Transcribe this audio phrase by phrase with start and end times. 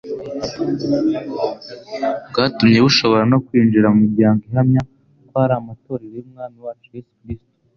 [2.29, 4.81] bwatumye bushobora no kwinjira mu miryango ihamya
[5.27, 7.47] ko ari amatorero y'Umwami wacu Yesu Kristo.